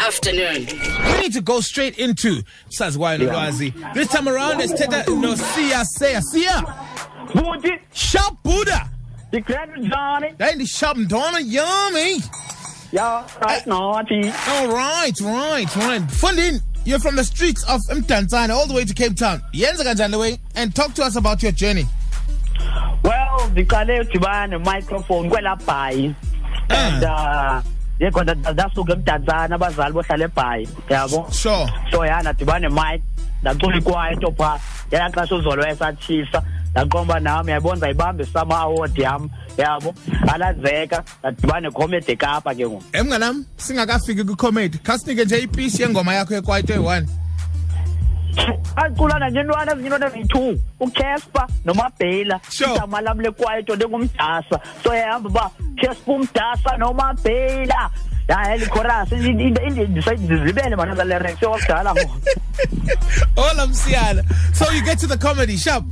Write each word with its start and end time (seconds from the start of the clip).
afternoon. 0.00 0.66
We 1.14 1.20
need 1.20 1.32
to 1.34 1.40
go 1.40 1.60
straight 1.60 1.98
into 1.98 2.42
Saziwayo 2.70 3.18
Nolwazi. 3.18 3.94
This 3.94 4.08
time 4.08 4.28
around, 4.28 4.58
let's 4.58 4.72
take 4.72 4.90
that. 4.90 5.08
No, 5.08 5.34
Sia, 5.34 5.84
Sia, 5.84 6.20
Sia. 6.22 6.62
Buti, 7.34 7.78
Sharp 7.92 8.42
Buddha. 8.42 8.88
ndikrele 9.32 9.76
njani? 9.78 10.36
That 10.38 10.50
ain't 10.50 10.58
the 10.58 10.66
sharp 10.66 10.98
Donna, 11.06 11.40
yummy. 11.40 12.20
Ya, 12.92 13.24
right 13.40 13.64
naughty. 13.66 14.28
All 14.48 14.68
right, 14.68 15.20
right, 15.20 15.76
right. 15.76 16.02
Fundin, 16.10 16.60
you're 16.84 16.98
from 16.98 17.14
the 17.14 17.22
streets 17.24 17.62
of 17.68 17.80
Mdantsane 17.88 18.50
all 18.50 18.66
the 18.66 18.74
way 18.74 18.84
to 18.84 18.94
Cape 18.94 19.14
Town. 19.16 19.40
Yenza 19.54 19.84
kanjani 19.84 20.10
the 20.10 20.18
way 20.18 20.38
and 20.56 20.74
talk 20.74 20.94
to 20.94 21.04
us 21.04 21.14
about 21.16 21.42
your 21.42 21.52
journey. 21.52 21.84
Well, 23.04 23.48
ndiqale 23.50 24.00
udibana 24.00 24.46
ne-microphone 24.58 25.30
kwelaa 25.30 25.56
bhayi 25.64 26.14
and 26.70 27.04
uh 27.04 27.62
yekho 28.00 28.22
nda- 28.24 28.52
ndasuka 28.52 28.92
emdantsane 28.92 29.54
abazali 29.54 29.92
bohlala 29.92 30.24
ebhayi 30.24 30.68
yabo 30.90 31.26
Sure. 31.32 31.66
so 31.90 32.06
ya 32.06 32.20
ndadibana 32.20 32.68
ne-mic 32.68 33.02
ndacula 33.42 33.76
ikwaito 33.76 34.32
phaa 34.38 34.58
yela 34.90 35.10
xesha 35.10 35.34
uzolo 35.34 35.62
wayesatshisa 35.62 36.42
ndaqomba 36.70 37.20
nam 37.20 37.48
yayibona 37.48 37.74
ndizayibambe 37.76 38.24
sama 38.26 38.58
award 38.58 38.98
yam 38.98 39.30
yabo 39.58 39.94
alazeka 40.34 41.04
ndadibana 41.20 41.60
necomedy 41.60 42.16
kapa 42.16 42.54
ke 42.54 42.66
ngoku 42.66 42.84
Emnganam, 42.92 43.44
singakafiki 43.56 44.24
ku-comedy. 44.24 44.78
Kasinike 44.78 45.24
nje 45.24 45.38
ipiece 45.38 45.82
yengoma 45.82 46.14
yakho 46.14 46.34
ekwaito 46.34 46.72
eyi-one. 46.72 47.06
acula 48.76 49.30
ngentwana 49.30 49.72
ezinyintwana 49.72 50.06
eziyi-two 50.06 50.58
uchesper 50.80 51.46
nomabhela 51.64 52.40
igama 52.60 53.00
lam 53.00 53.20
lekwaito 53.20 53.76
ndingumdasa 53.76 54.60
so 54.84 54.94
yahamba 54.94 55.28
uba 55.28 55.50
chesper 55.80 56.14
umdasa 56.14 56.76
nomabhela. 56.78 57.90
Hayi 58.28 58.58
likhorasi 58.60 59.14
ndizibele 59.14 60.76
manazalerex 60.76 61.42
yokudala 61.42 61.94
ngoku 61.94 62.16
ola 63.50 63.66
msiyana. 63.66 64.22
So 64.52 64.70
you 64.72 64.82
get 64.84 64.98
to 64.98 65.06
the 65.06 65.16
comedy 65.18 65.56
shop. 65.56 65.84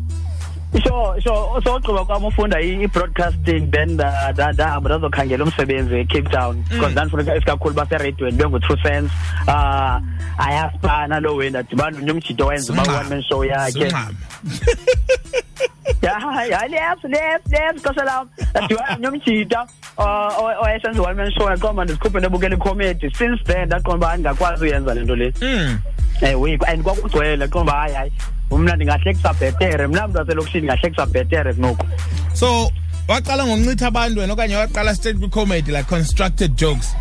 So 0.84 1.16
so 1.24 1.60
so 1.64 1.74
ugqiba 1.78 2.04
kwam 2.04 2.24
ufunda 2.24 2.60
i- 2.60 2.82
i-broadcasting 2.84 3.70
then 3.70 3.88
nda- 3.96 4.32
nda- 4.32 4.52
ndahamba 4.52 4.88
ndazokhangela 4.90 5.44
umsebenzi 5.44 5.94
ecape 6.00 6.28
town. 6.30 6.62
Because 6.68 6.92
ndandifuna 6.92 7.36
isikakhulu 7.36 7.74
baseradiweni 7.74 8.36
bengu-true 8.36 8.78
sense 8.82 9.10
um 9.48 10.08
ayaspana 10.38 11.20
loo 11.20 11.36
way 11.36 11.50
ndadibana 11.50 11.98
nomjito 12.00 12.46
wenza 12.46 12.72
uba 12.72 12.82
Zungqama. 12.84 13.00
one 13.00 13.08
man 13.08 13.22
show 13.22 13.44
yakhe. 13.44 13.70
Zungqama. 13.70 14.10
ya 16.02 16.44
ya 16.50 16.68
left 16.68 17.04
left 17.04 17.48
left 17.52 17.82
xesha 17.86 18.04
lam. 18.04 18.28
Ndadibana 18.50 18.96
nomjita 18.96 19.66
owayesenza 19.96 21.02
one 21.02 21.14
man 21.14 21.32
show. 21.32 21.50
Yaqomba 21.50 21.84
ndizikhuphe 21.84 22.18
ndibukela 22.18 22.54
icomedy. 22.56 23.10
Since 23.10 23.42
then 23.44 23.66
ndaqonda 23.66 23.96
uba 23.96 24.12
andingakwazi 24.12 24.64
uyenza 24.64 24.94
le 24.94 25.00
nto 25.00 25.16
le. 25.16 25.32
Mm. 25.42 25.78
ewe 26.22 26.58
and 26.66 26.82
kwakugcwele 26.82 27.48
qomba 27.48 27.72
hayi 27.72 27.94
hayi. 27.94 28.12
Mna 28.50 28.76
ndingahlekisa 28.76 29.32
bhetere 29.32 29.86
mna 29.86 30.08
mntu 30.08 30.18
waselokishini 30.18 30.58
ndingahlekisa 30.66 31.06
bhetere 31.06 31.52
kunoku 31.54 31.86
So 32.32 32.70
waqala 33.08 33.46
ngokuncitha 33.46 33.86
abantu 33.86 34.20
wena 34.20 34.32
okanye 34.32 34.56
waqala 34.56 34.94
straight 34.94 35.20
ku-comedy 35.20 35.72
like 35.72 35.88
constructed 35.88 36.54
jokes. 36.56 36.94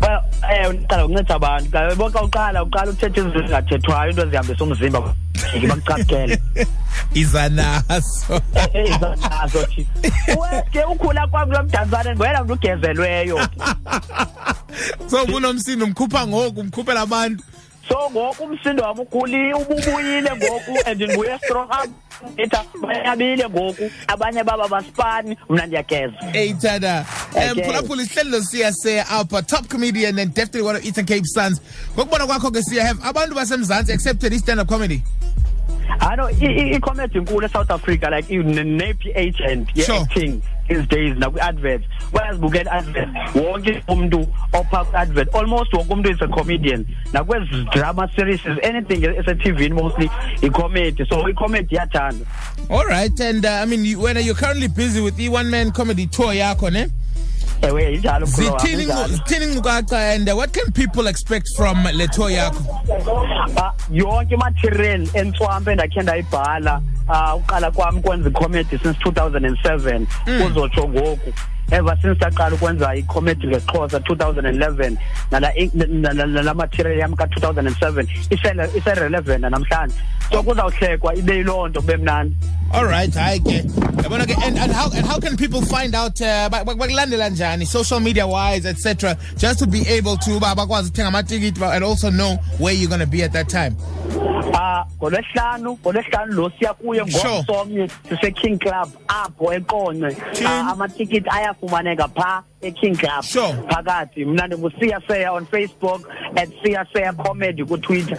well 0.00 0.20
ewe 0.64 0.72
ndiqala 0.72 1.04
ukunceda 1.04 1.34
abantu 1.34 1.70
kabo 1.70 2.10
xa 2.10 2.22
uqala 2.22 2.62
uqala 2.62 2.90
ukuthetha 2.90 3.20
izinto 3.20 3.38
ezingathethwayo 3.40 4.10
into 4.10 4.22
ezihambisa 4.22 4.64
umzimba 4.64 5.14
jike 5.54 5.66
bakucaphukele 5.66 6.42
Iza 7.14 7.48
naso. 7.48 8.40
nazo 9.30 9.66
thi 9.66 9.86
ke 10.72 10.84
ukhula 10.84 11.26
kwam 11.26 11.48
kulo 11.48 11.62
mdantsane 11.62 12.16
ngoyena 12.16 12.44
mntu 12.44 12.52
ugezelweyo 12.54 13.38
so 15.10 15.22
ubunomsindo 15.24 15.84
umkhupha 15.84 16.26
ngoku 16.26 16.60
umkhuphela 16.60 17.00
abantu. 17.00 17.44
So 17.92 18.10
ngoku 18.10 18.42
umsindo 18.44 18.82
wam 18.82 18.98
ukhuli 19.00 19.52
ububuyile 19.54 20.30
ngoku 20.36 20.72
and 20.86 21.02
ndibuye 21.02 21.38
strong 21.44 21.68
etha 22.36 22.64
bayabile 22.82 23.48
ngoku 23.48 23.90
abanye 24.08 24.44
baba 24.44 24.68
baspani 24.68 25.36
mna 25.48 25.66
ndiyageza 25.66 26.16
Hey, 26.32 26.54
Tada. 26.54 27.04
Um, 27.34 27.42
Okay. 27.52 27.64
phulaphula 27.64 28.02
isihlelo 28.02 28.40
siya 28.42 28.72
siya 28.72 29.08
apha 29.08 29.42
top 29.42 29.68
comedian 29.68 30.18
and 30.18 30.34
definitely 30.34 30.62
one 30.62 30.76
of 30.76 30.84
Eastern 30.84 31.06
Cape 31.06 31.26
Sons. 31.26 31.60
Ngokubona 31.96 32.26
kwakho 32.26 32.50
ke 32.50 32.62
siya 32.62 32.82
have 32.86 33.00
abantu 33.04 33.34
basemzantsi 33.34 33.92
accepted 33.92 34.32
i-stand 34.32 34.60
up 34.60 34.68
comedy. 34.68 35.02
ano 36.00 36.28
i-comedy 36.30 37.18
inkulu 37.18 37.46
esouth 37.46 37.70
africa 37.70 38.08
like 38.10 38.28
ne-ph 38.30 39.40
and 39.50 39.68
Sure. 39.76 40.06
These 40.68 40.86
days 40.88 41.16
nakwi-advert 41.16 41.82
bayazibukela 42.12 42.70
i-advert 42.70 43.08
wonke 43.34 43.82
umntu 43.88 44.26
opha 44.52 44.84
kwi-advert 44.84 45.34
almost 45.34 45.72
wonke 45.72 45.92
umntu 45.92 46.10
is 46.10 46.22
a 46.22 46.28
comedian. 46.28 46.86
Nakwezi 47.12 47.64
drama 47.72 48.08
series? 48.16 48.40
Anything? 48.62 49.02
Esetivini 49.02 49.74
mostly. 49.74 50.10
I-comedy 50.42 51.04
so 51.08 51.28
i-comedy 51.28 51.74
iyathandwa 51.74 52.26
All 52.70 52.86
right, 52.86 53.20
and 53.20 53.44
uh, 53.44 53.48
I 53.48 53.64
mean, 53.66 53.84
you, 53.84 54.00
when 54.00 54.16
you're 54.24 54.34
currently 54.34 54.68
busy 54.68 55.00
with 55.00 55.16
the 55.16 55.28
one 55.28 55.50
man 55.50 55.72
comedy 55.72 56.06
tour 56.06 56.32
yakho, 56.32 56.72
ne? 56.72 56.86
ewe 57.62 57.94
injalo 57.94 58.26
Zithini 58.26 58.84
injalo. 58.84 59.92
and 59.92 60.28
uh, 60.28 60.34
what 60.34 60.52
can 60.52 60.70
people 60.72 61.06
expect 61.06 61.48
from 61.56 61.84
le 61.84 62.08
tour 62.08 62.28
yakho? 62.30 62.60
Ah, 63.56 63.72
yonke 63.90 64.34
imaterial 64.34 65.08
entswampe 65.14 65.70
endakhe 65.72 66.02
ndayibhala 66.02 66.82
ah, 67.08 67.34
uqala 67.36 67.70
kwam 67.70 68.00
kwenza 68.02 68.28
icomedy 68.30 68.78
since 68.82 68.98
2007 69.04 70.06
kuzotsho 70.42 70.88
ngoku. 70.88 71.32
Ever 71.70 71.96
since 72.02 72.16
ndaqala 72.16 72.54
ukwenza 72.54 72.94
icomedy 72.96 73.46
ngexhosa 73.46 73.98
2011 73.98 74.96
nala 75.30 75.52
nala- 75.88 76.26
nala 76.26 76.54
material 76.54 76.98
yam 76.98 77.14
ka-2007 77.16 78.06
isele- 78.30 78.68
ise-relevant 78.76 79.40
namhlanje. 79.44 79.94
So 80.32 80.42
kuzawuhlekwa 80.42 81.14
ibe 81.14 81.36
yiloo 81.36 81.68
nto 81.68 81.80
kube 81.80 81.96
mnandi. 81.96 82.36
All 82.72 82.84
right, 82.86 83.14
hi 83.14 83.38
ke. 83.40 83.64
Yabona 84.02 84.26
ke, 84.26 84.34
And, 84.46 84.58
and 84.58 84.72
how 84.72 84.90
and 84.94 85.06
how 85.06 85.18
can 85.20 85.36
people 85.36 85.62
find 85.62 85.94
out 85.94 86.20
uh, 86.20 86.48
ba- 86.50 86.64
ba- 86.64 86.74
bakulandela 86.74 87.28
njani 87.30 87.66
social 87.66 88.00
media 88.00 88.26
wise 88.26 88.66
etc 88.68 89.16
just 89.36 89.58
to 89.58 89.66
be 89.66 89.80
able 89.88 90.16
to 90.16 90.40
ba 90.40 90.54
bakwazi 90.54 90.88
ukuthenga 90.90 91.08
amatikiti 91.08 91.62
and 91.62 91.84
also 91.84 92.10
know 92.10 92.36
where 92.58 92.74
you're 92.74 92.88
going 92.88 93.00
to 93.00 93.06
be 93.06 93.22
at 93.22 93.32
that 93.32 93.48
time. 93.48 93.76
Ah, 94.54 94.84
ngolwesihlanu 94.98 95.78
ngolwesihlanu 95.82 96.32
lo 96.32 96.50
siya 96.58 96.74
kuye 96.74 97.02
ngomsomnye 97.04 97.88
sise-king 98.08 98.58
club 98.58 98.88
apho 99.08 99.52
King. 100.34 100.46
Ah, 100.46 100.72
amatikiti 100.72 101.28
ayafumaneka 101.30 102.08
phaa 102.08 102.42
e-king 102.62 102.96
club 102.96 103.24
phakathi 103.68 104.24
mna 104.24 104.46
ndingusiya 104.46 105.00
seya 105.08 105.32
on 105.32 105.46
facebook 105.46 106.08
at 106.36 106.48
siya 106.62 106.86
seeya 106.92 107.12
comedy 107.12 107.64
kutwitter 107.64 108.18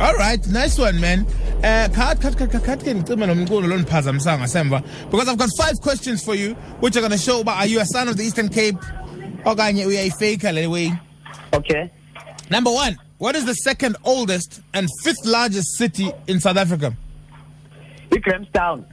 All 0.00 0.14
right, 0.14 0.40
nice 0.48 0.78
one, 0.78 0.98
man. 0.98 1.26
Uh, 1.62 1.86
cut, 1.92 2.18
cut, 2.22 2.34
cut, 2.38 2.50
cut. 2.64 2.82
Can 2.82 3.02
ngicime 3.02 3.26
nomculo 3.26 3.68
lo 3.68 3.76
niphazamisanga 3.76 4.38
ngasemva 4.46 4.82
because 5.10 5.28
I've 5.28 5.36
got 5.36 5.50
five 5.58 5.78
questions 5.82 6.24
for 6.24 6.34
you, 6.34 6.54
which 6.80 6.96
are 6.96 7.00
going 7.00 7.12
to 7.12 7.18
show 7.18 7.42
about 7.42 7.58
are 7.58 7.66
you 7.66 7.80
a 7.80 7.84
son 7.84 8.08
of 8.08 8.16
the 8.16 8.22
Eastern 8.24 8.48
Cape, 8.48 8.76
okanye 9.44 9.84
uyayifaker 9.86 10.54
le 10.54 10.70
way. 10.70 10.92
okay 11.52 11.90
Number 12.50 12.70
one, 12.72 12.96
what 13.20 13.36
is 13.36 13.44
the 13.44 13.54
second 13.54 13.96
oldest 14.04 14.60
and 14.74 14.88
fifth 15.04 15.24
largest 15.24 15.76
city 15.76 16.10
in 16.26 16.40
South 16.40 16.56
Africa? 16.56 16.92
i-grahamstown 18.12 18.84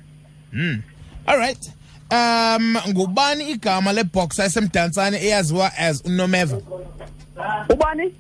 All 1.28 1.38
right. 1.38 1.58
Um, 2.12 2.78
ngubani 2.88 3.50
igama 3.52 3.94
leboxer 3.94 4.46
esemdantsane 4.46 5.18
eyaziwa 5.18 5.72
as 5.78 6.02
unomeva? 6.06 6.62
ubani 7.70 8.14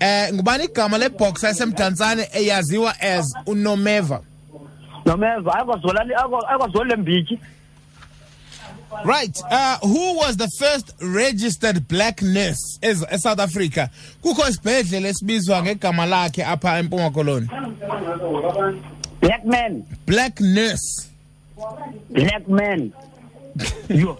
Eh, 0.00 0.32
ngubani 0.34 0.64
igama 0.64 0.98
leboxer 0.98 1.50
esemdantsane 1.50 2.28
eyaziwa 2.32 3.00
as 3.00 3.34
unomeva? 3.46 4.20
nomeva 5.06 5.54
akwazoli 5.54 6.88
le 6.88 6.96
mbityi 6.96 7.38
Right. 9.04 9.36
Uh, 9.50 9.78
who 9.78 10.14
was 10.16 10.36
the 10.36 10.48
first 10.58 10.92
registered 11.00 11.88
black 11.88 12.22
nurse 12.22 12.78
as 12.82 13.04
South 13.22 13.40
Africa? 13.40 13.90
Kukho 14.22 14.48
isibhedlele 14.48 15.08
esibizwa 15.08 15.62
ngegama 15.62 16.06
lakhe 16.06 16.44
apha 16.44 16.78
eMpuma 16.78 17.10
Koloni. 17.10 17.48
black 19.20 19.44
man 19.44 19.84
Black 20.06 20.40
nurse. 20.40 21.08
black 22.10 22.48
man 22.48 22.92
yo 23.88 24.18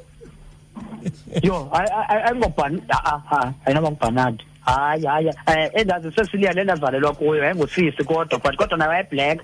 yo 1.42 1.68
I 1.72 1.84
I 2.08 2.30
I'm 2.30 2.40
ngobhan 2.40 2.80
ah 2.90 3.20
ayingobhan 3.20 3.54
ayinoba 3.66 3.90
ngubhanadi 3.90 4.44
hayi 4.66 5.04
hayi 5.06 5.28
um 5.28 5.70
endazi 5.74 6.10
sesilia 6.16 6.52
le 6.52 6.64
ndazalelwa 6.64 7.12
kuyo 7.14 7.44
yayingusisi 7.44 8.04
kodwa 8.04 8.38
but 8.38 8.56
kodwa 8.56 8.78
nayo 8.78 8.90
wayeblack 8.90 9.40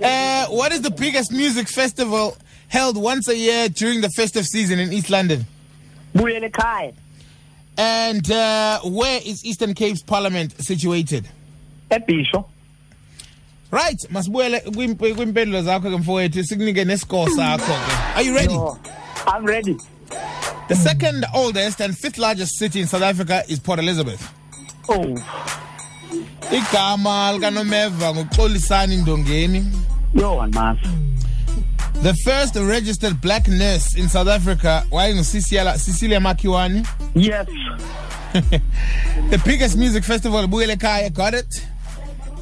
Uh, 0.00 0.42
what 0.54 0.72
is 0.72 0.80
the 0.82 0.90
biggest 0.90 1.32
music 1.32 1.68
festival 1.68 2.36
held 2.68 2.96
once 2.96 3.28
a 3.28 3.36
year 3.36 3.68
during 3.68 4.00
the 4.00 4.08
festive 4.10 4.46
season 4.46 4.78
in 4.78 4.92
East 4.92 5.10
London? 5.10 5.44
buyele 6.14 6.48
ekhaya 6.50 6.92
And 7.76 8.30
uh, 8.30 8.80
where 8.84 9.20
is 9.24 9.44
Eastern 9.44 9.74
Cape's 9.74 10.02
Parliament 10.02 10.54
situated? 10.62 11.28
ebhisho 11.90 12.44
Right, 13.70 13.98
masibuyele 14.10 14.60
kwimpendulo 14.60 15.62
zakho 15.62 15.90
ke 15.90 15.96
mfowethu 15.98 16.44
sikunike 16.44 16.84
nescore 16.84 17.30
sakho 17.30 17.72
ke. 17.74 18.16
Are 18.16 18.22
you 18.22 18.34
ready? 18.34 18.54
Yo, 18.54 18.78
i'm 19.26 19.44
ready 19.44 19.76
The 20.68 20.76
second 20.76 21.24
oldest 21.34 21.80
and 21.80 21.96
fifth 21.98 22.18
largest 22.18 22.56
city 22.58 22.80
in 22.80 22.86
South 22.86 23.02
Africa 23.02 23.42
is 23.48 23.58
Port 23.58 23.78
Elizabeth. 23.80 24.22
oh 24.88 25.16
Igama 26.52 27.32
likaNomeva 27.32 28.14
nguXolisani 28.14 28.96
Ndongeni. 28.96 29.64
Yo 30.14 30.40
andimazi 30.42 30.80
The 32.02 32.14
first 32.24 32.56
registered 32.56 33.20
black 33.20 33.48
nurse 33.48 33.94
in 33.96 34.08
South 34.08 34.28
Africa 34.28 34.84
wayengusisiela 34.90 35.74
Cecilia 35.78 36.20
Makiwane. 36.20 36.86
yes 37.14 37.46
The 39.30 39.40
biggest 39.44 39.76
music 39.76 40.04
festival 40.04 40.46
Buyele 40.48 40.78
Kaya 40.80 41.08
got 41.10 41.34
it. 41.34 41.66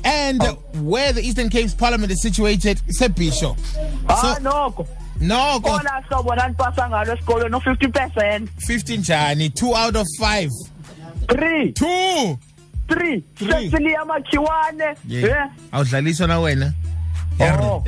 And 0.05 0.43
where 0.81 1.13
the 1.13 1.21
Eastern 1.23 1.49
Cape's 1.51 1.75
parliament 1.75 2.11
is 2.11 2.21
situated, 2.23 2.81
Sebisho. 2.99 3.57
ah 4.09 4.39
noko 4.43 4.87
No, 5.21 5.53
No, 5.55 5.61
go 5.61 5.69
kona 5.79 6.03
hlobo 6.09 6.35
nandipasa 6.35 6.89
ngalo 6.89 7.13
esikolweni 7.15 7.51
no-fifty 7.51 7.87
percent 7.89 8.51
15 8.67 9.03
Jani, 9.09 9.51
2 9.51 9.75
out 9.77 9.97
of 9.97 10.07
5. 10.19 10.51
three 11.29 11.73
2. 11.73 12.39
three 12.89 13.21
Three. 13.37 13.71
cecilia 13.71 14.05
makiwane 14.05 14.97
Yeah. 15.07 15.51
Awudlaliswa 15.73 16.27
na 16.27 16.41
wena. 16.41 16.73
Oh. 17.41 17.83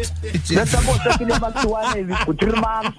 Lesabo 0.48 0.92
cecilia 1.02 1.38
makhiwane 1.38 2.10
is 2.10 2.18
for 2.24 2.34
three 2.34 2.52
months 2.52 2.98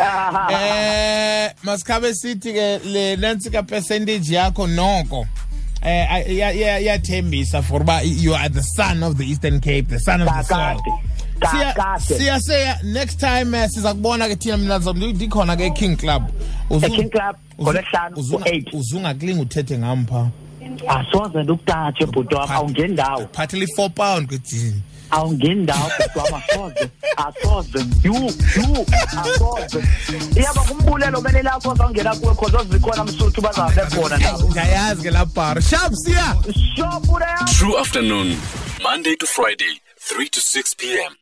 Aha. 0.00 0.48
Eh 0.52 1.50
masikhabe 1.64 2.14
sithi 2.14 2.52
ke 2.52 2.80
le 2.84 3.16
nansi 3.16 3.50
ka 3.52 3.62
percentage 3.62 4.30
yakho 4.34 4.66
noko. 4.66 5.26
Eh 5.82 6.06
ay- 6.10 6.24
iya- 6.28 6.52
iya- 6.52 6.80
iyathembisa 6.80 7.62
for 7.62 7.84
ba 7.84 8.00
you 8.02 8.34
are 8.34 8.48
the 8.48 8.62
son 8.62 9.02
of 9.02 9.16
the 9.18 9.24
Eastern 9.24 9.60
Cape 9.60 9.88
the 9.88 9.98
son 9.98 10.22
of 10.22 10.28
the 10.28 10.42
soil. 10.42 10.78
Kakade 10.78 10.92
Siya- 11.42 11.74
kakade. 11.74 12.18
siyaseya 12.18 12.82
next 12.84 13.18
time 13.20 13.54
eh, 13.54 13.68
siza 13.68 13.94
kubona 13.94 14.28
ke 14.28 14.36
thina 14.36 14.56
mina 14.56 14.78
ndizobe 14.78 15.12
ndikhona 15.12 15.56
ke 15.56 15.70
King 15.74 15.96
Club. 15.96 16.22
Uzu- 16.70 16.86
eking 16.86 17.10
club 17.10 17.36
uzu- 17.58 17.62
ngolesihlanu 17.62 18.16
uzunga- 18.16 18.40
ngo-eight 18.40 18.72
uzungaklinga 18.74 19.42
uthethe 19.42 19.78
ngampha. 19.78 20.28
Asoze 20.88 21.42
ndikutatshe 21.42 22.06
bhuti 22.06 22.34
wam 22.34 22.50
awungeni 22.50 22.92
ndawo. 22.92 23.26
Phathele 23.32 23.66
4 23.76 23.88
pound 23.90 24.28
kwethini 24.28 24.82
awungeni 25.12 25.62
ndawo 25.62 25.90
bhuti 25.98 26.18
wam 26.18 26.42
asoze 26.42 26.90
asoze 27.16 27.78
yu 28.04 28.14
yu 28.56 28.86
asoze 29.22 29.80
iyaba 30.36 30.60
kumbulelo 30.62 31.20
mele 31.20 31.42
lakho 31.42 31.72
azawungena 31.72 32.14
kuwe 32.16 32.34
cause 32.34 32.56
ozikhona 32.56 33.04
msuthu 33.04 33.40
bazabe 33.40 33.82
khona 33.94 34.16
ndawo 34.16 34.42
ndiyayazi 34.50 35.02
ke 35.02 35.10
la 35.10 35.24
bar 35.24 35.62
sharp 35.62 35.92
siya. 35.94 36.36
Shopure 36.76 37.26
yam 37.26 37.46
True 37.58 37.78
afternoon, 37.80 38.36
Monday 38.82 39.14
to 39.16 39.26
Friday, 39.26 39.80
3 40.00 40.28
to 40.28 40.40
6 40.40 40.74
p.m. 40.74 41.12